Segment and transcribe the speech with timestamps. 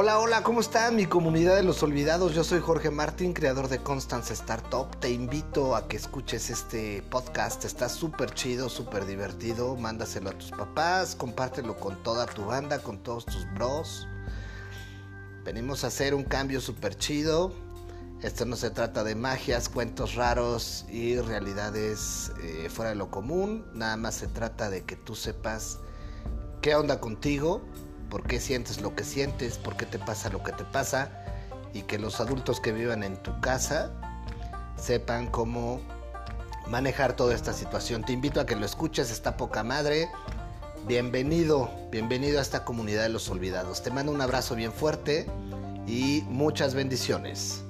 [0.00, 2.32] Hola, hola, ¿cómo está mi comunidad de los olvidados?
[2.32, 4.88] Yo soy Jorge Martín, creador de Constance Startup.
[5.00, 9.74] Te invito a que escuches este podcast, está súper chido, súper divertido.
[9.74, 14.06] Mándaselo a tus papás, compártelo con toda tu banda, con todos tus bros.
[15.44, 17.52] Venimos a hacer un cambio súper chido.
[18.22, 23.66] Esto no se trata de magias, cuentos raros y realidades eh, fuera de lo común.
[23.74, 25.80] Nada más se trata de que tú sepas
[26.62, 27.62] qué onda contigo,
[28.10, 31.10] por qué sientes lo que sientes, por qué te pasa lo que te pasa
[31.72, 33.90] y que los adultos que vivan en tu casa
[34.76, 35.80] sepan cómo
[36.68, 38.04] manejar toda esta situación.
[38.04, 40.08] Te invito a que lo escuches, está poca madre.
[40.86, 43.82] Bienvenido, bienvenido a esta comunidad de los olvidados.
[43.82, 45.26] Te mando un abrazo bien fuerte
[45.86, 47.62] y muchas bendiciones.